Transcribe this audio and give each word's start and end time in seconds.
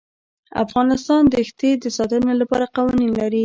افغانستان 0.63 1.21
د 1.33 1.35
ښتې 1.49 1.69
د 1.83 1.85
ساتنې 1.97 2.33
لپاره 2.41 2.65
قوانین 2.75 3.11
لري. 3.19 3.39